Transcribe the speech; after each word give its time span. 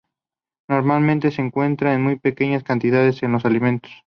Normalmente 0.67 1.29
se 1.29 1.43
encuentran 1.43 1.93
en 1.93 2.01
muy 2.01 2.17
pequeñas 2.17 2.63
cantidades 2.63 3.21
en 3.21 3.33
los 3.33 3.45
alimentos. 3.45 3.91